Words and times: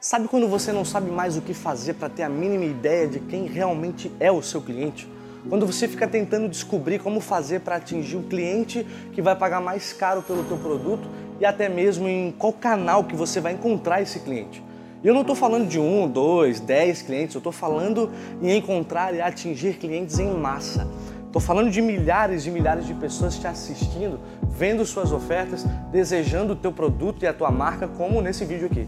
Sabe 0.00 0.28
quando 0.28 0.46
você 0.46 0.70
não 0.70 0.84
sabe 0.84 1.10
mais 1.10 1.36
o 1.36 1.40
que 1.40 1.52
fazer 1.52 1.94
para 1.94 2.08
ter 2.08 2.22
a 2.22 2.28
mínima 2.28 2.64
ideia 2.64 3.08
de 3.08 3.18
quem 3.18 3.46
realmente 3.46 4.12
é 4.20 4.30
o 4.30 4.40
seu 4.40 4.62
cliente? 4.62 5.08
Quando 5.48 5.66
você 5.66 5.88
fica 5.88 6.06
tentando 6.06 6.48
descobrir 6.48 7.00
como 7.00 7.20
fazer 7.20 7.62
para 7.62 7.74
atingir 7.74 8.16
o 8.16 8.22
cliente 8.22 8.86
que 9.12 9.20
vai 9.20 9.34
pagar 9.34 9.60
mais 9.60 9.92
caro 9.92 10.22
pelo 10.22 10.44
teu 10.44 10.56
produto 10.56 11.08
e 11.40 11.44
até 11.44 11.68
mesmo 11.68 12.06
em 12.06 12.30
qual 12.30 12.52
canal 12.52 13.02
que 13.02 13.16
você 13.16 13.40
vai 13.40 13.54
encontrar 13.54 14.00
esse 14.00 14.20
cliente. 14.20 14.62
E 15.02 15.08
eu 15.08 15.12
não 15.12 15.22
estou 15.22 15.34
falando 15.34 15.66
de 15.66 15.80
um, 15.80 16.08
dois, 16.08 16.60
dez 16.60 17.02
clientes, 17.02 17.34
eu 17.34 17.40
estou 17.40 17.52
falando 17.52 18.08
em 18.40 18.56
encontrar 18.56 19.12
e 19.16 19.20
atingir 19.20 19.78
clientes 19.78 20.20
em 20.20 20.32
massa. 20.32 20.86
Estou 21.26 21.42
falando 21.42 21.72
de 21.72 21.82
milhares 21.82 22.46
e 22.46 22.52
milhares 22.52 22.86
de 22.86 22.94
pessoas 22.94 23.36
te 23.36 23.48
assistindo, 23.48 24.20
vendo 24.44 24.86
suas 24.86 25.10
ofertas, 25.10 25.64
desejando 25.90 26.52
o 26.52 26.56
teu 26.56 26.70
produto 26.70 27.24
e 27.24 27.26
a 27.26 27.34
tua 27.34 27.50
marca, 27.50 27.88
como 27.88 28.22
nesse 28.22 28.44
vídeo 28.44 28.66
aqui. 28.66 28.86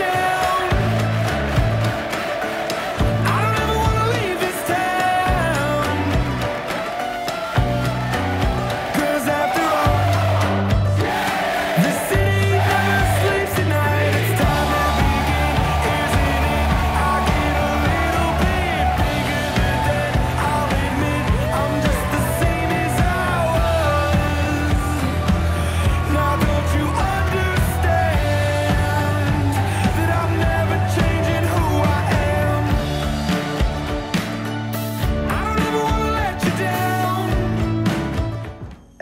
É 0.00 0.39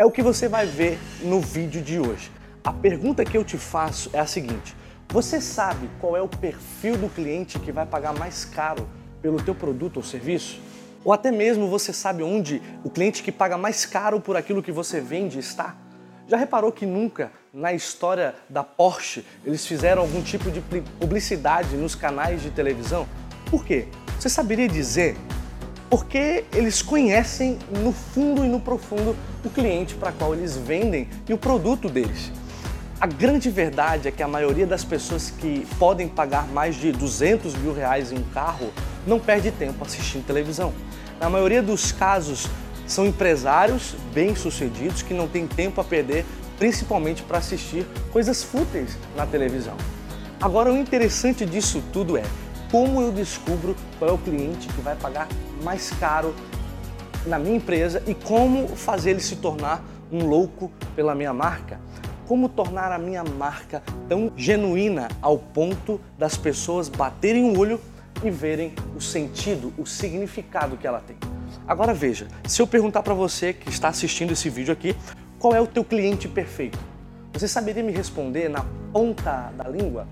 o 0.09 0.11
que 0.11 0.23
você 0.23 0.49
vai 0.49 0.65
ver 0.65 0.99
no 1.21 1.39
vídeo 1.39 1.83
de 1.83 2.01
hoje. 2.01 2.33
A 2.65 2.73
pergunta 2.73 3.27
que 3.27 3.37
eu 3.37 3.45
te 3.45 3.59
faço 3.59 4.09
é 4.15 4.19
a 4.19 4.27
seguinte: 4.27 4.75
você 5.11 5.39
sabe 5.39 5.87
qual 6.01 6.17
é 6.17 6.23
o 6.23 6.27
perfil 6.27 6.97
do 6.97 7.11
cliente 7.11 7.59
que 7.59 7.71
vai 7.71 7.85
pagar 7.85 8.15
mais 8.15 8.43
caro 8.43 8.89
pelo 9.21 9.37
teu 9.43 9.55
produto 9.55 9.99
ou 9.99 10.03
serviço? 10.03 10.63
Ou 11.05 11.13
até 11.13 11.31
mesmo 11.31 11.69
você 11.69 11.93
sabe 11.93 12.23
onde 12.23 12.63
o 12.83 12.89
cliente 12.89 13.23
que 13.23 13.31
paga 13.31 13.59
mais 13.59 13.85
caro 13.85 14.19
por 14.19 14.35
aquilo 14.35 14.63
que 14.63 14.73
você 14.73 14.99
vende 14.99 15.39
está? 15.39 15.77
Já 16.27 16.39
reparou 16.39 16.73
que 16.73 16.87
nunca 16.87 17.31
na 17.53 17.75
história 17.75 18.35
da 18.49 18.65
Porsche 18.65 19.27
eles 19.45 19.67
fizeram 19.67 20.01
algum 20.01 20.23
tipo 20.23 20.51
de 20.51 20.63
publicidade 20.99 21.77
nos 21.77 21.95
canais 21.95 22.41
de 22.41 22.51
televisão? 22.51 23.07
Por 23.51 23.63
quê? 23.63 23.89
Você 24.19 24.31
saberia 24.31 24.69
dizer 24.69 25.19
porque 25.91 26.45
eles 26.53 26.83
conhecem 26.83 27.59
no 27.83 27.93
fundo 27.93 28.45
e 28.45 28.49
no 28.49 28.61
profundo 28.61 29.17
o 29.45 29.51
cliente 29.51 29.95
para 29.95 30.13
qual 30.13 30.35
eles 30.35 30.57
vendem 30.57 31.09
e 31.29 31.33
o 31.33 31.39
produto 31.39 31.89
deles. 31.89 32.31
A 33.01 33.07
grande 33.07 33.49
verdade 33.49 34.09
é 34.09 34.11
que 34.11 34.23
a 34.23 34.29
maioria 34.29 34.67
das 34.67 34.85
pessoas 34.85 35.31
que 35.31 35.67
podem 35.79 36.09
pagar 36.09 36.49
mais 36.49 36.75
de 36.75 36.91
200 36.91 37.55
mil 37.55 37.73
reais 37.73 38.11
em 38.11 38.19
um 38.19 38.25
carro 38.35 38.71
não 39.07 39.21
perde 39.21 39.51
tempo 39.53 39.85
assistindo 39.85 40.27
televisão. 40.27 40.73
Na 41.21 41.31
maioria 41.31 41.63
dos 41.63 41.93
casos, 41.93 42.49
são 42.87 43.07
empresários 43.07 43.95
bem-sucedidos 44.13 45.03
que 45.03 45.15
não 45.15 45.29
têm 45.29 45.47
tempo 45.47 45.81
a 45.81 45.85
perder, 45.85 46.25
principalmente 46.59 47.23
para 47.23 47.39
assistir 47.39 47.87
coisas 48.13 48.43
fúteis 48.43 48.97
na 49.17 49.27
televisão. 49.27 49.77
Agora, 50.41 50.73
o 50.73 50.77
interessante 50.77 51.47
disso 51.47 51.83
tudo 51.93 52.17
é 52.17 52.23
como 52.71 53.01
eu 53.01 53.11
descubro 53.11 53.75
qual 53.99 54.11
é 54.11 54.13
o 54.13 54.19
cliente 54.19 54.69
que 54.69 54.81
vai 54.81 54.95
pagar 54.97 55.29
mais 55.63 55.91
caro 55.91 56.35
na 57.27 57.39
minha 57.39 57.57
empresa 57.57 58.03
e 58.07 58.15
como 58.15 58.69
fazer 58.69 59.11
ele 59.11 59.21
se 59.21 59.37
tornar 59.37 59.83
um 60.11 60.27
louco 60.27 60.71
pela 60.95 61.15
minha 61.15 61.33
marca. 61.33 61.81
Como 62.27 62.49
tornar 62.49 62.93
a 62.93 62.99
minha 62.99 63.25
marca 63.25 63.83
tão 64.09 64.31
genuína 64.37 65.09
ao 65.23 65.39
ponto 65.39 66.01
das 66.19 66.37
pessoas 66.37 66.89
baterem 66.89 67.45
o 67.45 67.59
olho 67.59 67.81
e 68.23 68.31
verem 68.31 68.75
o 68.97 69.01
sentido, 69.01 69.73
o 69.79 69.87
significado 69.87 70.77
que 70.77 70.87
ela 70.87 71.01
tem. 71.01 71.17
Agora 71.67 71.95
veja, 71.95 72.29
se 72.47 72.61
eu 72.61 72.67
perguntar 72.67 73.03
para 73.03 73.15
você 73.15 73.53
que 73.53 73.71
está 73.71 73.89
assistindo 73.89 74.33
esse 74.33 74.51
vídeo 74.51 74.73
aqui, 74.73 74.95
qual 75.39 75.55
é 75.55 75.61
o 75.61 75.67
teu 75.67 75.85
cliente 75.85 76.29
perfeito? 76.29 76.79
Você 77.33 77.47
saberia 77.47 77.83
me 77.83 77.93
responder 77.93 78.49
na 78.49 78.65
ponta 78.93 79.53
da 79.57 79.69
língua? 79.69 80.07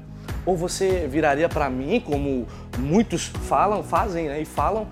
Ou 0.47 0.57
você 0.57 1.09
viraria 1.09 1.49
para 1.49 1.69
mim, 1.69 2.01
como 2.01 2.47
muitos 2.79 3.27
falam, 3.27 3.83
fazem 3.83 4.29
né, 4.29 4.41
e 4.41 4.45
falam, 4.45 4.87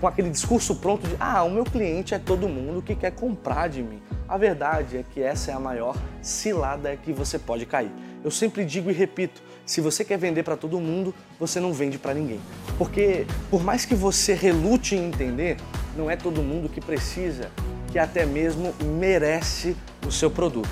com 0.00 0.06
aquele 0.06 0.30
discurso 0.30 0.76
pronto 0.76 1.06
de 1.06 1.14
ah, 1.20 1.42
o 1.42 1.50
meu 1.50 1.64
cliente 1.64 2.14
é 2.14 2.18
todo 2.18 2.48
mundo 2.48 2.80
que 2.80 2.94
quer 2.94 3.10
comprar 3.10 3.68
de 3.68 3.82
mim. 3.82 4.00
A 4.26 4.38
verdade 4.38 4.98
é 4.98 5.04
que 5.12 5.20
essa 5.20 5.50
é 5.50 5.54
a 5.54 5.60
maior 5.60 5.96
cilada 6.22 6.96
que 6.96 7.12
você 7.12 7.38
pode 7.38 7.66
cair. 7.66 7.90
Eu 8.24 8.30
sempre 8.30 8.64
digo 8.64 8.90
e 8.90 8.94
repito, 8.94 9.42
se 9.66 9.80
você 9.80 10.04
quer 10.04 10.18
vender 10.18 10.42
para 10.42 10.56
todo 10.56 10.80
mundo, 10.80 11.14
você 11.38 11.60
não 11.60 11.72
vende 11.72 11.98
para 11.98 12.14
ninguém. 12.14 12.40
Porque 12.78 13.26
por 13.50 13.62
mais 13.62 13.84
que 13.84 13.94
você 13.94 14.32
relute 14.32 14.94
em 14.94 15.08
entender, 15.08 15.56
não 15.96 16.10
é 16.10 16.16
todo 16.16 16.42
mundo 16.42 16.68
que 16.68 16.80
precisa, 16.80 17.50
que 17.90 17.98
até 17.98 18.24
mesmo 18.24 18.74
merece 18.82 19.76
o 20.06 20.10
seu 20.10 20.30
produto. 20.30 20.70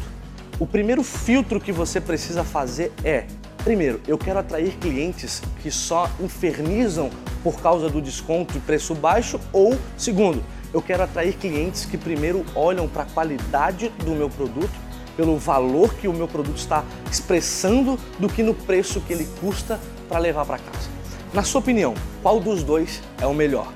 O 0.58 0.66
primeiro 0.66 1.02
filtro 1.02 1.60
que 1.60 1.70
você 1.70 2.00
precisa 2.00 2.42
fazer 2.42 2.92
é 3.04 3.26
Primeiro, 3.68 4.00
eu 4.08 4.16
quero 4.16 4.38
atrair 4.38 4.78
clientes 4.80 5.42
que 5.60 5.70
só 5.70 6.10
infernizam 6.20 7.10
por 7.44 7.60
causa 7.60 7.86
do 7.90 8.00
desconto 8.00 8.56
e 8.56 8.60
preço 8.60 8.94
baixo 8.94 9.38
ou, 9.52 9.78
segundo, 9.94 10.42
eu 10.72 10.80
quero 10.80 11.02
atrair 11.02 11.34
clientes 11.34 11.84
que 11.84 11.98
primeiro 11.98 12.46
olham 12.54 12.88
para 12.88 13.02
a 13.02 13.04
qualidade 13.04 13.90
do 14.06 14.12
meu 14.12 14.30
produto, 14.30 14.72
pelo 15.18 15.36
valor 15.36 15.92
que 15.92 16.08
o 16.08 16.14
meu 16.14 16.26
produto 16.26 16.56
está 16.56 16.82
expressando 17.12 17.98
do 18.18 18.26
que 18.26 18.42
no 18.42 18.54
preço 18.54 19.02
que 19.02 19.12
ele 19.12 19.28
custa 19.38 19.78
para 20.08 20.18
levar 20.18 20.46
para 20.46 20.58
casa. 20.58 20.88
Na 21.34 21.42
sua 21.42 21.60
opinião, 21.60 21.92
qual 22.22 22.40
dos 22.40 22.62
dois 22.62 23.02
é 23.20 23.26
o 23.26 23.34
melhor? 23.34 23.70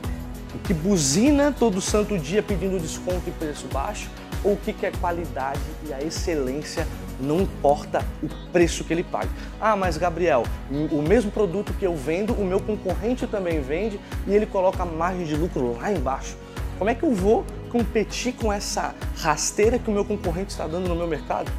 O 0.54 0.58
que 0.60 0.72
buzina 0.72 1.52
todo 1.52 1.82
santo 1.82 2.18
dia 2.18 2.42
pedindo 2.42 2.80
desconto 2.80 3.28
e 3.28 3.30
preço 3.32 3.66
baixo 3.70 4.08
ou 4.42 4.54
o 4.54 4.56
que 4.56 4.72
quer 4.72 4.96
qualidade 4.96 5.60
e 5.86 5.92
a 5.92 6.02
excelência 6.02 6.88
não 7.22 7.40
importa 7.40 8.04
o 8.22 8.28
preço 8.52 8.84
que 8.84 8.92
ele 8.92 9.04
pague. 9.04 9.30
Ah, 9.60 9.76
mas 9.76 9.96
Gabriel, 9.96 10.42
o 10.90 11.00
mesmo 11.00 11.30
produto 11.30 11.72
que 11.74 11.86
eu 11.86 11.94
vendo, 11.94 12.32
o 12.34 12.44
meu 12.44 12.60
concorrente 12.60 13.26
também 13.26 13.60
vende 13.60 13.98
e 14.26 14.34
ele 14.34 14.46
coloca 14.46 14.82
a 14.82 14.86
margem 14.86 15.24
de 15.24 15.36
lucro 15.36 15.78
lá 15.78 15.92
embaixo. 15.92 16.36
Como 16.78 16.90
é 16.90 16.94
que 16.94 17.04
eu 17.04 17.14
vou 17.14 17.46
competir 17.70 18.34
com 18.34 18.52
essa 18.52 18.94
rasteira 19.16 19.78
que 19.78 19.88
o 19.88 19.92
meu 19.92 20.04
concorrente 20.04 20.50
está 20.50 20.66
dando 20.66 20.88
no 20.88 20.96
meu 20.96 21.06
mercado? 21.06 21.50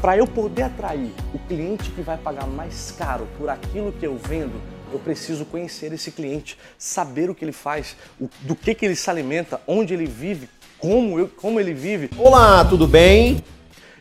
Para 0.00 0.16
eu 0.16 0.26
poder 0.26 0.62
atrair 0.62 1.12
o 1.34 1.38
cliente 1.40 1.90
que 1.90 2.00
vai 2.00 2.16
pagar 2.16 2.46
mais 2.46 2.94
caro 2.96 3.26
por 3.36 3.50
aquilo 3.50 3.92
que 3.92 4.06
eu 4.06 4.16
vendo, 4.16 4.60
eu 4.92 4.98
preciso 4.98 5.44
conhecer 5.44 5.92
esse 5.92 6.10
cliente, 6.10 6.56
saber 6.78 7.28
o 7.28 7.34
que 7.34 7.44
ele 7.44 7.52
faz, 7.52 7.96
do 8.40 8.54
que, 8.54 8.74
que 8.74 8.86
ele 8.86 8.96
se 8.96 9.10
alimenta, 9.10 9.60
onde 9.66 9.92
ele 9.92 10.06
vive, 10.06 10.48
como, 10.78 11.18
eu, 11.18 11.28
como 11.28 11.60
ele 11.60 11.74
vive. 11.74 12.10
Olá, 12.16 12.64
tudo 12.64 12.86
bem? 12.86 13.42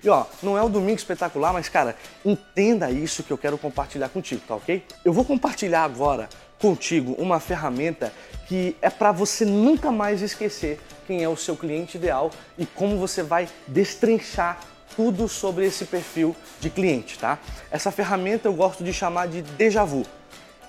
E 0.03 0.09
ó, 0.09 0.25
não 0.41 0.57
é 0.57 0.63
um 0.63 0.69
domingo 0.69 0.97
espetacular, 0.97 1.51
mas 1.51 1.67
cara, 1.67 1.95
entenda 2.23 2.89
isso 2.89 3.23
que 3.23 3.31
eu 3.31 3.37
quero 3.37 3.57
compartilhar 3.57 4.09
contigo, 4.09 4.41
tá 4.47 4.55
ok? 4.55 4.83
Eu 5.03 5.11
vou 5.11 5.25
compartilhar 5.25 5.83
agora 5.83 6.29
contigo 6.59 7.15
uma 7.17 7.39
ferramenta 7.39 8.13
que 8.47 8.75
é 8.81 8.89
para 8.89 9.11
você 9.11 9.45
nunca 9.45 9.91
mais 9.91 10.21
esquecer 10.21 10.79
quem 11.07 11.23
é 11.23 11.29
o 11.29 11.35
seu 11.35 11.55
cliente 11.55 11.97
ideal 11.97 12.31
e 12.57 12.65
como 12.65 12.97
você 12.97 13.23
vai 13.23 13.47
destrinchar 13.67 14.59
tudo 14.95 15.27
sobre 15.27 15.65
esse 15.65 15.85
perfil 15.85 16.35
de 16.59 16.69
cliente, 16.69 17.17
tá? 17.17 17.39
Essa 17.71 17.91
ferramenta 17.91 18.47
eu 18.47 18.53
gosto 18.53 18.83
de 18.83 18.91
chamar 18.91 19.27
de 19.27 19.41
déjà 19.41 19.83
vu. 19.85 20.05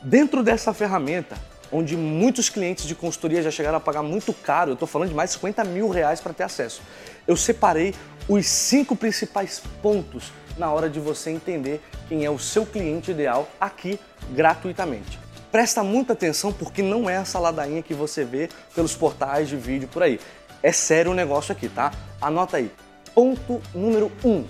Dentro 0.02 0.42
dessa 0.42 0.72
ferramenta, 0.72 1.36
onde 1.72 1.96
muitos 1.96 2.48
clientes 2.48 2.86
de 2.86 2.94
consultoria 2.94 3.42
já 3.42 3.50
chegaram 3.50 3.78
a 3.78 3.80
pagar 3.80 4.02
muito 4.02 4.32
caro, 4.32 4.70
eu 4.70 4.74
estou 4.74 4.88
falando 4.88 5.08
de 5.08 5.14
mais 5.14 5.30
de 5.30 5.34
50 5.34 5.64
mil 5.64 5.88
reais 5.88 6.20
para 6.20 6.32
ter 6.32 6.44
acesso. 6.44 6.82
Eu 7.26 7.36
separei 7.36 7.94
os 8.28 8.46
cinco 8.46 8.96
principais 8.96 9.62
pontos 9.82 10.32
na 10.56 10.70
hora 10.72 10.88
de 10.90 11.00
você 11.00 11.30
entender 11.30 11.80
quem 12.08 12.24
é 12.24 12.30
o 12.30 12.38
seu 12.38 12.66
cliente 12.66 13.10
ideal 13.10 13.48
aqui 13.60 13.98
gratuitamente. 14.30 15.18
Presta 15.50 15.82
muita 15.82 16.12
atenção 16.12 16.52
porque 16.52 16.82
não 16.82 17.10
é 17.10 17.14
essa 17.14 17.38
ladainha 17.38 17.82
que 17.82 17.94
você 17.94 18.24
vê 18.24 18.48
pelos 18.74 18.94
portais 18.94 19.48
de 19.48 19.56
vídeo 19.56 19.88
por 19.88 20.02
aí. 20.02 20.20
É 20.62 20.70
sério 20.70 21.10
o 21.10 21.14
negócio 21.14 21.52
aqui, 21.52 21.68
tá? 21.68 21.92
Anota 22.20 22.58
aí. 22.58 22.70
Ponto 23.14 23.60
número 23.74 24.12
1. 24.24 24.28
Um, 24.28 24.44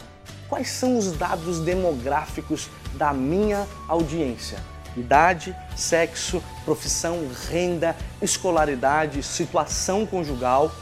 quais 0.48 0.68
são 0.68 0.98
os 0.98 1.12
dados 1.12 1.60
demográficos 1.60 2.68
da 2.94 3.14
minha 3.14 3.66
audiência? 3.88 4.58
Idade, 4.96 5.54
sexo, 5.76 6.42
profissão, 6.64 7.28
renda, 7.48 7.96
escolaridade, 8.20 9.22
situação 9.22 10.06
conjugal. 10.06 10.72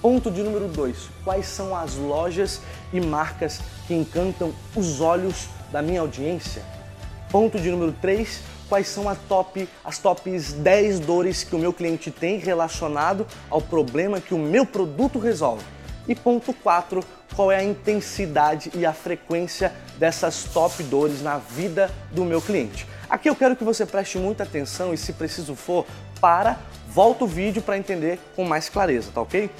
Ponto 0.00 0.30
de 0.30 0.42
número 0.42 0.68
2. 0.68 0.96
Quais 1.24 1.46
são 1.46 1.74
as 1.74 1.94
lojas 1.94 2.60
e 2.92 3.00
marcas 3.00 3.60
que 3.86 3.94
encantam 3.94 4.52
os 4.76 5.00
olhos 5.00 5.48
da 5.72 5.80
minha 5.80 6.00
audiência? 6.00 6.62
Ponto 7.30 7.58
de 7.58 7.70
número 7.70 7.92
3, 8.00 8.40
quais 8.68 8.86
são 8.88 9.08
a 9.08 9.14
top, 9.14 9.68
as 9.84 9.98
tops 9.98 10.52
10 10.52 11.00
dores 11.00 11.42
que 11.42 11.56
o 11.56 11.58
meu 11.58 11.72
cliente 11.72 12.10
tem 12.10 12.38
relacionado 12.38 13.26
ao 13.50 13.60
problema 13.60 14.20
que 14.20 14.34
o 14.34 14.38
meu 14.38 14.64
produto 14.66 15.18
resolve. 15.18 15.73
E 16.06 16.14
ponto 16.14 16.52
4, 16.52 17.02
qual 17.34 17.50
é 17.50 17.56
a 17.56 17.64
intensidade 17.64 18.70
e 18.74 18.84
a 18.84 18.92
frequência 18.92 19.72
dessas 19.98 20.44
top 20.44 20.82
dores 20.84 21.22
na 21.22 21.38
vida 21.38 21.90
do 22.10 22.24
meu 22.24 22.40
cliente. 22.40 22.86
Aqui 23.08 23.28
eu 23.28 23.36
quero 23.36 23.56
que 23.56 23.64
você 23.64 23.86
preste 23.86 24.18
muita 24.18 24.42
atenção 24.42 24.92
e, 24.92 24.98
se 24.98 25.12
preciso 25.12 25.54
for, 25.54 25.86
para, 26.20 26.58
volta 26.88 27.24
o 27.24 27.26
vídeo 27.26 27.62
para 27.62 27.78
entender 27.78 28.18
com 28.34 28.44
mais 28.44 28.68
clareza, 28.68 29.10
tá 29.14 29.20
ok? 29.20 29.50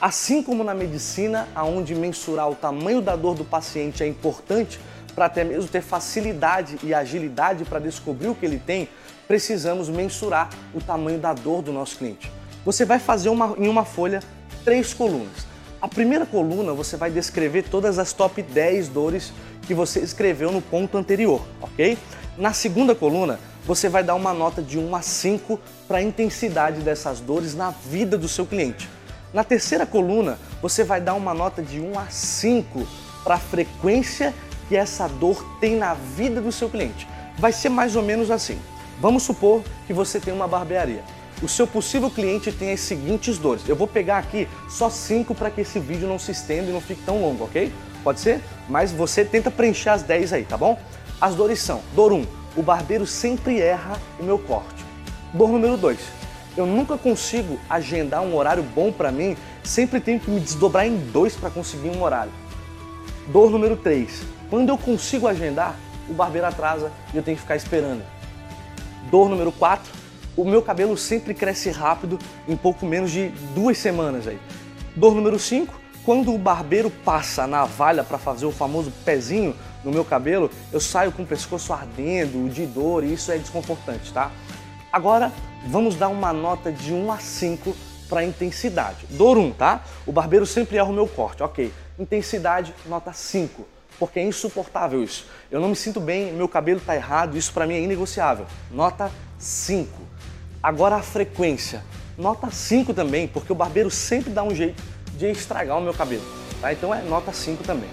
Assim 0.00 0.42
como 0.42 0.64
na 0.64 0.74
medicina, 0.74 1.48
aonde 1.54 1.94
mensurar 1.94 2.50
o 2.50 2.54
tamanho 2.54 3.00
da 3.00 3.14
dor 3.14 3.34
do 3.34 3.44
paciente 3.44 4.02
é 4.02 4.06
importante 4.06 4.80
para 5.14 5.26
até 5.26 5.44
mesmo 5.44 5.68
ter 5.68 5.82
facilidade 5.82 6.78
e 6.82 6.94
agilidade 6.94 7.64
para 7.64 7.78
descobrir 7.78 8.28
o 8.28 8.34
que 8.34 8.46
ele 8.46 8.58
tem, 8.58 8.88
precisamos 9.28 9.88
mensurar 9.88 10.50
o 10.74 10.80
tamanho 10.80 11.18
da 11.18 11.32
dor 11.32 11.62
do 11.62 11.72
nosso 11.72 11.98
cliente. 11.98 12.30
Você 12.64 12.84
vai 12.84 12.98
fazer 12.98 13.28
uma, 13.28 13.54
em 13.58 13.68
uma 13.68 13.84
folha 13.84 14.20
três 14.64 14.94
colunas. 14.94 15.51
A 15.82 15.88
primeira 15.88 16.24
coluna 16.24 16.72
você 16.72 16.96
vai 16.96 17.10
descrever 17.10 17.64
todas 17.64 17.98
as 17.98 18.12
top 18.12 18.40
10 18.40 18.86
dores 18.86 19.32
que 19.62 19.74
você 19.74 19.98
escreveu 19.98 20.52
no 20.52 20.62
ponto 20.62 20.96
anterior, 20.96 21.42
ok? 21.60 21.98
Na 22.38 22.52
segunda 22.52 22.94
coluna, 22.94 23.40
você 23.66 23.88
vai 23.88 24.04
dar 24.04 24.14
uma 24.14 24.32
nota 24.32 24.62
de 24.62 24.78
1 24.78 24.94
a 24.94 25.02
5 25.02 25.58
para 25.88 25.98
a 25.98 26.02
intensidade 26.02 26.82
dessas 26.82 27.18
dores 27.18 27.56
na 27.56 27.70
vida 27.70 28.16
do 28.16 28.28
seu 28.28 28.46
cliente. 28.46 28.88
Na 29.34 29.42
terceira 29.42 29.84
coluna, 29.84 30.38
você 30.62 30.84
vai 30.84 31.00
dar 31.00 31.14
uma 31.14 31.34
nota 31.34 31.60
de 31.60 31.80
1 31.80 31.98
a 31.98 32.06
5 32.06 32.86
para 33.24 33.34
a 33.34 33.38
frequência 33.38 34.32
que 34.68 34.76
essa 34.76 35.08
dor 35.08 35.44
tem 35.60 35.74
na 35.74 35.94
vida 35.94 36.40
do 36.40 36.52
seu 36.52 36.70
cliente. 36.70 37.08
Vai 37.36 37.50
ser 37.50 37.70
mais 37.70 37.96
ou 37.96 38.04
menos 38.04 38.30
assim. 38.30 38.56
Vamos 39.00 39.24
supor 39.24 39.64
que 39.88 39.92
você 39.92 40.20
tem 40.20 40.32
uma 40.32 40.46
barbearia 40.46 41.02
o 41.42 41.48
seu 41.48 41.66
possível 41.66 42.08
cliente 42.08 42.52
tem 42.52 42.72
as 42.72 42.80
seguintes 42.80 43.36
dores. 43.36 43.68
Eu 43.68 43.74
vou 43.74 43.88
pegar 43.88 44.18
aqui 44.18 44.48
só 44.68 44.88
cinco 44.88 45.34
para 45.34 45.50
que 45.50 45.62
esse 45.62 45.78
vídeo 45.80 46.06
não 46.06 46.18
se 46.18 46.30
estenda 46.30 46.70
e 46.70 46.72
não 46.72 46.80
fique 46.80 47.02
tão 47.02 47.20
longo, 47.20 47.44
ok? 47.44 47.72
Pode 48.04 48.20
ser? 48.20 48.40
Mas 48.68 48.92
você 48.92 49.24
tenta 49.24 49.50
preencher 49.50 49.90
as 49.90 50.02
10 50.02 50.32
aí, 50.32 50.44
tá 50.44 50.56
bom? 50.56 50.78
As 51.20 51.34
dores 51.34 51.60
são: 51.60 51.80
dor 51.94 52.12
1, 52.12 52.16
um, 52.16 52.26
o 52.56 52.62
barbeiro 52.62 53.06
sempre 53.06 53.60
erra 53.60 54.00
o 54.20 54.24
meu 54.24 54.38
corte. 54.38 54.84
Dor 55.34 55.48
número 55.48 55.76
2, 55.76 55.98
eu 56.56 56.66
nunca 56.66 56.98
consigo 56.98 57.58
agendar 57.68 58.22
um 58.22 58.36
horário 58.36 58.62
bom 58.62 58.92
para 58.92 59.10
mim, 59.10 59.36
sempre 59.64 60.00
tenho 60.00 60.20
que 60.20 60.30
me 60.30 60.38
desdobrar 60.38 60.86
em 60.86 60.96
dois 60.96 61.34
para 61.34 61.50
conseguir 61.50 61.88
um 61.88 62.02
horário. 62.02 62.32
Dor 63.28 63.50
número 63.50 63.76
3, 63.76 64.22
quando 64.50 64.68
eu 64.68 64.76
consigo 64.76 65.26
agendar, 65.26 65.76
o 66.08 66.12
barbeiro 66.12 66.46
atrasa 66.46 66.92
e 67.14 67.16
eu 67.16 67.22
tenho 67.22 67.36
que 67.36 67.42
ficar 67.42 67.56
esperando. 67.56 68.02
Dor 69.10 69.28
número 69.28 69.50
4, 69.52 70.01
o 70.36 70.44
meu 70.44 70.62
cabelo 70.62 70.96
sempre 70.96 71.34
cresce 71.34 71.70
rápido 71.70 72.18
em 72.48 72.56
pouco 72.56 72.86
menos 72.86 73.10
de 73.10 73.28
duas 73.54 73.78
semanas 73.78 74.26
aí. 74.26 74.38
Dor 74.96 75.14
número 75.14 75.38
5, 75.38 75.74
quando 76.04 76.34
o 76.34 76.38
barbeiro 76.38 76.90
passa 76.90 77.44
a 77.44 77.46
navalha 77.46 78.02
para 78.02 78.18
fazer 78.18 78.46
o 78.46 78.52
famoso 78.52 78.92
pezinho 79.04 79.54
no 79.84 79.90
meu 79.90 80.04
cabelo, 80.04 80.50
eu 80.72 80.80
saio 80.80 81.12
com 81.12 81.22
o 81.22 81.26
pescoço 81.26 81.72
ardendo, 81.72 82.48
de 82.50 82.66
dor, 82.66 83.04
e 83.04 83.12
isso 83.12 83.30
é 83.30 83.38
desconfortante, 83.38 84.12
tá? 84.12 84.30
Agora, 84.92 85.32
vamos 85.66 85.94
dar 85.94 86.08
uma 86.08 86.32
nota 86.32 86.72
de 86.72 86.92
1 86.92 87.12
a 87.12 87.18
5 87.18 87.76
para 88.08 88.24
intensidade. 88.24 89.06
Dor 89.10 89.38
1, 89.38 89.52
tá? 89.52 89.82
O 90.06 90.12
barbeiro 90.12 90.44
sempre 90.44 90.76
erra 90.76 90.90
o 90.90 90.92
meu 90.92 91.06
corte, 91.06 91.42
ok. 91.42 91.72
Intensidade, 91.98 92.74
nota 92.86 93.12
5, 93.12 93.66
porque 93.98 94.18
é 94.18 94.24
insuportável 94.24 95.02
isso. 95.02 95.26
Eu 95.50 95.60
não 95.60 95.68
me 95.68 95.76
sinto 95.76 96.00
bem, 96.00 96.32
meu 96.32 96.48
cabelo 96.48 96.78
está 96.78 96.94
errado, 96.94 97.36
isso 97.38 97.52
para 97.52 97.66
mim 97.66 97.74
é 97.74 97.80
inegociável. 97.80 98.46
Nota 98.70 99.10
5. 99.38 99.88
Agora 100.62 100.94
a 100.94 101.02
frequência. 101.02 101.82
Nota 102.16 102.48
5 102.48 102.94
também, 102.94 103.26
porque 103.26 103.50
o 103.50 103.54
barbeiro 103.54 103.90
sempre 103.90 104.30
dá 104.30 104.44
um 104.44 104.54
jeito 104.54 104.80
de 105.18 105.28
estragar 105.28 105.76
o 105.76 105.80
meu 105.80 105.92
cabelo. 105.92 106.22
Tá? 106.60 106.72
Então 106.72 106.94
é 106.94 107.02
nota 107.02 107.32
5 107.32 107.64
também. 107.64 107.88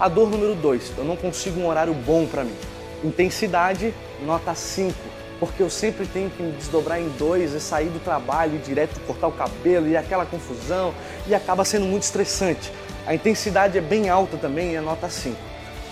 A 0.00 0.08
dor 0.08 0.30
número 0.30 0.54
2, 0.54 0.94
eu 0.96 1.04
não 1.04 1.14
consigo 1.14 1.60
um 1.60 1.66
horário 1.66 1.92
bom 1.92 2.26
para 2.26 2.42
mim. 2.42 2.56
Intensidade, 3.04 3.92
nota 4.24 4.54
5, 4.54 4.94
porque 5.38 5.62
eu 5.62 5.68
sempre 5.68 6.06
tenho 6.06 6.30
que 6.30 6.42
me 6.42 6.52
desdobrar 6.52 6.98
em 6.98 7.08
dois 7.18 7.52
e 7.52 7.60
sair 7.60 7.90
do 7.90 8.02
trabalho 8.02 8.56
e 8.56 8.58
direto 8.60 8.98
cortar 9.00 9.26
o 9.26 9.32
cabelo 9.32 9.86
e 9.86 9.94
aquela 9.94 10.24
confusão 10.24 10.94
e 11.26 11.34
acaba 11.34 11.66
sendo 11.66 11.84
muito 11.84 12.04
estressante. 12.04 12.72
A 13.06 13.14
intensidade 13.14 13.76
é 13.76 13.82
bem 13.82 14.08
alta 14.08 14.38
também 14.38 14.74
é 14.74 14.80
nota 14.80 15.10
5. 15.10 15.36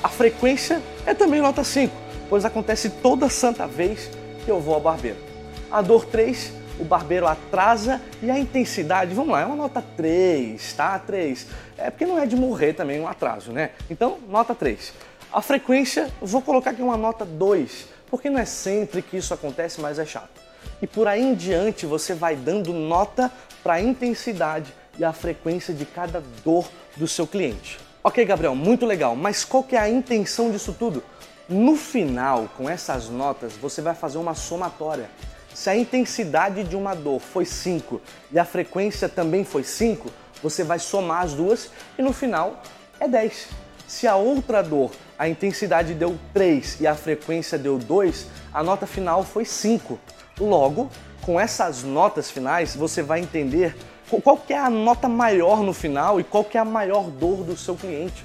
A 0.03 0.09
frequência 0.09 0.81
é 1.05 1.13
também 1.13 1.43
nota 1.43 1.63
5, 1.63 1.95
pois 2.31 2.47
acontece 2.47 2.89
toda 2.89 3.29
santa 3.29 3.67
vez 3.67 4.11
que 4.43 4.51
eu 4.51 4.59
vou 4.59 4.75
ao 4.75 4.81
barbeiro. 4.81 5.34
A 5.75 5.83
dor 5.83 6.05
3, 6.05 6.53
o 6.79 6.85
barbeiro 6.85 7.27
atrasa 7.27 8.01
e 8.23 8.31
a 8.31 8.39
intensidade, 8.39 9.13
vamos 9.13 9.33
lá, 9.33 9.41
é 9.41 9.45
uma 9.45 9.57
nota 9.57 9.83
3, 9.97 10.73
tá? 10.73 10.97
3. 11.01 11.49
É 11.77 11.91
porque 11.91 12.07
não 12.07 12.17
é 12.17 12.25
de 12.27 12.37
morrer 12.37 12.75
também 12.75 13.01
um 13.01 13.09
atraso, 13.09 13.51
né? 13.51 13.71
Então, 13.91 14.19
nota 14.29 14.55
3. 14.55 14.93
A 15.33 15.43
frequência, 15.43 16.09
vou 16.23 16.41
colocar 16.41 16.71
aqui 16.71 16.81
uma 16.81 16.97
nota 16.97 17.25
2, 17.25 17.89
porque 18.09 18.31
não 18.31 18.39
é 18.39 18.45
sempre 18.45 19.03
que 19.03 19.17
isso 19.17 19.35
acontece, 19.35 19.81
mas 19.81 19.99
é 19.99 20.07
chato. 20.07 20.41
E 20.81 20.87
por 20.87 21.09
aí 21.09 21.21
em 21.21 21.35
diante 21.35 21.87
você 21.87 22.15
vai 22.15 22.37
dando 22.37 22.73
nota 22.73 23.29
para 23.61 23.73
a 23.73 23.81
intensidade 23.81 24.73
e 24.97 25.05
a 25.05 25.13
frequência 25.13 25.75
de 25.75 25.85
cada 25.85 26.23
dor 26.45 26.69
do 26.95 27.09
seu 27.09 27.27
cliente. 27.27 27.81
Ok, 28.05 28.25
Gabriel, 28.25 28.55
muito 28.55 28.87
legal, 28.87 29.17
mas 29.17 29.45
qual 29.45 29.65
que 29.65 29.75
é 29.75 29.81
a 29.81 29.91
intenção 29.91 30.53
disso 30.53 30.73
tudo? 30.79 31.03
No 31.49 31.75
final, 31.75 32.49
com 32.57 32.71
essas 32.71 33.09
notas, 33.09 33.55
você 33.55 33.83
vai 33.83 33.97
fazer 33.97 34.19
uma 34.19 34.37
somatória. 34.37 35.11
Se 35.55 35.71
a 35.71 35.77
intensidade 35.77 36.65
de 36.65 36.75
uma 36.75 36.95
dor 36.95 37.21
foi 37.21 37.45
5 37.45 38.01
e 38.33 38.39
a 38.41 38.45
frequência 38.45 39.09
também 39.09 39.45
foi 39.45 39.63
5, 39.63 40.11
você 40.43 40.65
vai 40.65 40.81
somar 40.81 41.23
as 41.23 41.33
duas 41.33 41.71
e 41.97 42.03
no 42.03 42.13
final 42.13 42.61
é 42.99 43.07
10. 43.07 43.51
Se 43.87 44.09
a 44.09 44.17
outra 44.17 44.63
dor, 44.63 44.91
a 45.17 45.29
intensidade 45.29 45.95
deu 45.95 46.19
3 46.33 46.81
e 46.81 46.89
a 46.89 46.97
frequência 46.97 47.57
deu 47.57 47.79
2, 47.79 48.27
a 48.53 48.65
nota 48.65 48.85
final 48.85 49.23
foi 49.23 49.45
5. 49.45 49.97
Logo, 50.41 50.91
com 51.23 51.39
essas 51.39 51.85
notas 51.85 52.33
finais, 52.33 52.75
você 52.75 53.01
vai 53.01 53.21
entender 53.21 53.77
qual 54.25 54.37
que 54.37 54.53
é 54.53 54.59
a 54.59 54.69
nota 54.69 55.09
maior 55.09 55.63
no 55.63 55.73
final 55.73 56.19
e 56.19 56.25
qual 56.25 56.43
que 56.43 56.59
é 56.59 56.61
a 56.61 56.65
maior 56.65 57.05
dor 57.05 57.45
do 57.45 57.57
seu 57.57 57.77
cliente. 57.77 58.25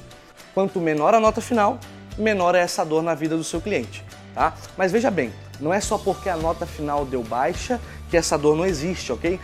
Quanto 0.56 0.80
menor 0.80 1.14
a 1.14 1.20
nota 1.20 1.42
final, 1.42 1.80
menor 2.18 2.56
é 2.56 2.60
essa 2.60 2.84
dor 2.84 3.04
na 3.04 3.14
vida 3.14 3.38
do 3.38 3.44
seu 3.44 3.62
cliente, 3.62 4.04
tá? 4.34 4.56
Mas 4.76 4.92
veja 4.92 5.12
bem, 5.12 5.32
não 5.60 5.74
é 5.74 5.80
só 5.80 5.98
porque 5.98 6.30
a 6.30 6.38
nota 6.38 6.66
final 6.66 7.06
deu 7.06 7.24
baixa 7.24 7.80
que 8.10 8.18
essa 8.18 8.38
dor 8.38 8.56
não 8.56 8.66
existe, 8.66 9.12
ok? 9.12 9.40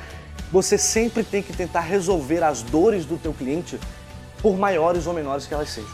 Você 0.52 0.78
sempre 0.78 1.24
tem 1.24 1.42
que 1.42 1.54
tentar 1.54 1.82
resolver 1.82 2.44
as 2.44 2.62
dores 2.62 3.06
do 3.06 3.18
teu 3.18 3.34
cliente, 3.34 3.80
por 4.42 4.58
maiores 4.58 5.08
ou 5.08 5.14
menores 5.14 5.48
que 5.48 5.54
elas 5.54 5.70
sejam. 5.70 5.90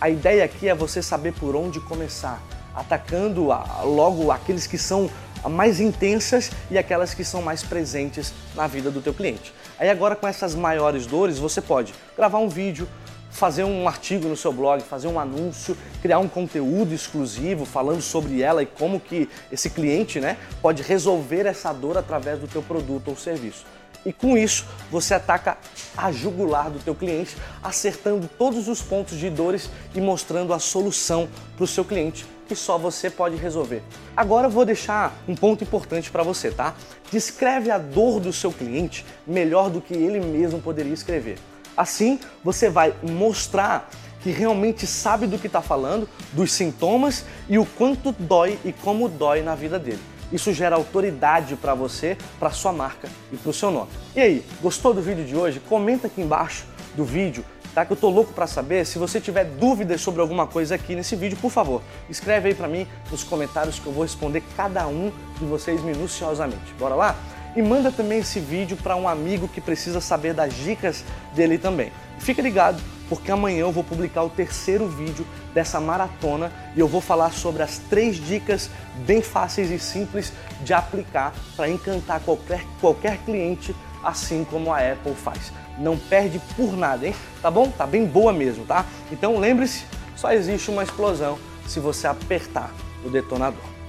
A 0.00 0.08
ideia 0.08 0.44
aqui 0.44 0.68
é 0.68 0.74
você 0.74 1.02
saber 1.02 1.32
por 1.34 1.54
onde 1.54 1.78
começar, 1.80 2.42
atacando 2.74 3.48
logo 3.84 4.30
aqueles 4.30 4.66
que 4.66 4.78
são 4.78 5.10
mais 5.50 5.80
intensas 5.80 6.50
e 6.70 6.78
aquelas 6.78 7.14
que 7.14 7.24
são 7.24 7.42
mais 7.42 7.62
presentes 7.62 8.32
na 8.54 8.66
vida 8.66 8.90
do 8.90 9.00
teu 9.00 9.12
cliente. 9.12 9.52
Aí 9.78 9.88
agora 9.88 10.16
com 10.16 10.26
essas 10.26 10.54
maiores 10.54 11.06
dores, 11.06 11.38
você 11.38 11.60
pode 11.60 11.94
gravar 12.16 12.38
um 12.38 12.48
vídeo, 12.48 12.88
fazer 13.30 13.64
um 13.64 13.88
artigo 13.88 14.28
no 14.28 14.36
seu 14.36 14.52
blog, 14.52 14.82
fazer 14.82 15.08
um 15.08 15.18
anúncio, 15.18 15.76
criar 16.02 16.18
um 16.18 16.28
conteúdo 16.28 16.92
exclusivo 16.92 17.64
falando 17.64 18.02
sobre 18.02 18.42
ela 18.42 18.62
e 18.62 18.66
como 18.66 19.00
que 19.00 19.28
esse 19.50 19.70
cliente 19.70 20.20
né, 20.20 20.36
pode 20.60 20.82
resolver 20.82 21.46
essa 21.46 21.72
dor 21.72 21.96
através 21.96 22.38
do 22.38 22.48
teu 22.48 22.62
produto 22.62 23.08
ou 23.08 23.16
serviço. 23.16 23.64
E 24.04 24.12
com 24.12 24.36
isso, 24.36 24.66
você 24.90 25.12
ataca 25.12 25.58
a 25.96 26.10
jugular 26.10 26.70
do 26.70 26.78
teu 26.78 26.94
cliente, 26.94 27.36
acertando 27.62 28.28
todos 28.38 28.66
os 28.66 28.80
pontos 28.80 29.18
de 29.18 29.28
dores 29.28 29.68
e 29.94 30.00
mostrando 30.00 30.54
a 30.54 30.58
solução 30.58 31.28
para 31.54 31.64
o 31.64 31.66
seu 31.66 31.84
cliente, 31.84 32.24
que 32.48 32.56
só 32.56 32.78
você 32.78 33.10
pode 33.10 33.36
resolver. 33.36 33.82
Agora 34.16 34.48
vou 34.48 34.64
deixar 34.64 35.14
um 35.28 35.34
ponto 35.34 35.62
importante 35.64 36.10
para 36.10 36.22
você, 36.22 36.50
tá? 36.50 36.74
Descreve 37.12 37.70
a 37.70 37.76
dor 37.76 38.20
do 38.20 38.32
seu 38.32 38.50
cliente 38.50 39.04
melhor 39.26 39.68
do 39.68 39.82
que 39.82 39.92
ele 39.92 40.18
mesmo 40.18 40.62
poderia 40.62 40.94
escrever. 40.94 41.38
Assim, 41.80 42.20
você 42.44 42.68
vai 42.68 42.94
mostrar 43.02 43.88
que 44.22 44.30
realmente 44.30 44.86
sabe 44.86 45.26
do 45.26 45.38
que 45.38 45.46
está 45.46 45.62
falando, 45.62 46.06
dos 46.30 46.52
sintomas 46.52 47.24
e 47.48 47.58
o 47.58 47.64
quanto 47.64 48.12
dói 48.12 48.58
e 48.66 48.70
como 48.70 49.08
dói 49.08 49.40
na 49.40 49.54
vida 49.54 49.78
dele. 49.78 49.98
Isso 50.30 50.52
gera 50.52 50.76
autoridade 50.76 51.56
para 51.56 51.72
você, 51.72 52.18
para 52.38 52.50
sua 52.50 52.70
marca 52.70 53.08
e 53.32 53.36
para 53.38 53.48
o 53.48 53.54
seu 53.54 53.70
nome. 53.70 53.88
E 54.14 54.20
aí, 54.20 54.46
gostou 54.60 54.92
do 54.92 55.00
vídeo 55.00 55.24
de 55.24 55.34
hoje? 55.34 55.58
Comenta 55.58 56.06
aqui 56.06 56.20
embaixo 56.20 56.66
do 56.94 57.02
vídeo, 57.02 57.42
tá? 57.74 57.82
Que 57.86 57.94
eu 57.94 57.96
tô 57.96 58.10
louco 58.10 58.34
para 58.34 58.46
saber. 58.46 58.84
Se 58.84 58.98
você 58.98 59.18
tiver 59.18 59.44
dúvidas 59.44 60.02
sobre 60.02 60.20
alguma 60.20 60.46
coisa 60.46 60.74
aqui 60.74 60.94
nesse 60.94 61.16
vídeo, 61.16 61.38
por 61.40 61.50
favor, 61.50 61.80
escreve 62.10 62.50
aí 62.50 62.54
para 62.54 62.68
mim 62.68 62.86
nos 63.10 63.24
comentários 63.24 63.78
que 63.78 63.86
eu 63.86 63.92
vou 63.94 64.02
responder 64.02 64.42
cada 64.54 64.86
um 64.86 65.10
de 65.38 65.46
vocês 65.46 65.80
minuciosamente. 65.82 66.74
Bora 66.78 66.94
lá? 66.94 67.16
E 67.54 67.62
manda 67.62 67.90
também 67.90 68.20
esse 68.20 68.40
vídeo 68.40 68.76
para 68.76 68.96
um 68.96 69.08
amigo 69.08 69.48
que 69.48 69.60
precisa 69.60 70.00
saber 70.00 70.34
das 70.34 70.54
dicas 70.54 71.04
dele 71.34 71.58
também. 71.58 71.92
Fica 72.18 72.42
ligado 72.42 72.80
porque 73.08 73.32
amanhã 73.32 73.62
eu 73.62 73.72
vou 73.72 73.82
publicar 73.82 74.22
o 74.22 74.30
terceiro 74.30 74.86
vídeo 74.86 75.26
dessa 75.52 75.80
maratona 75.80 76.52
e 76.76 76.80
eu 76.80 76.86
vou 76.86 77.00
falar 77.00 77.32
sobre 77.32 77.60
as 77.62 77.78
três 77.78 78.16
dicas 78.16 78.70
bem 79.04 79.20
fáceis 79.20 79.68
e 79.70 79.80
simples 79.80 80.32
de 80.62 80.72
aplicar 80.72 81.34
para 81.56 81.68
encantar 81.68 82.20
qualquer, 82.20 82.64
qualquer 82.80 83.18
cliente, 83.24 83.74
assim 84.04 84.44
como 84.44 84.72
a 84.72 84.78
Apple 84.78 85.14
faz. 85.14 85.52
Não 85.76 85.98
perde 85.98 86.40
por 86.56 86.76
nada, 86.76 87.06
hein? 87.06 87.14
Tá 87.42 87.50
bom? 87.50 87.68
Tá 87.70 87.84
bem 87.84 88.06
boa 88.06 88.32
mesmo, 88.32 88.64
tá? 88.64 88.86
Então 89.10 89.38
lembre-se, 89.38 89.84
só 90.14 90.32
existe 90.32 90.70
uma 90.70 90.84
explosão 90.84 91.36
se 91.66 91.80
você 91.80 92.06
apertar 92.06 92.70
o 93.04 93.10
detonador. 93.10 93.79